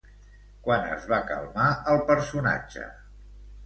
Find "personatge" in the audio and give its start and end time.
2.11-2.93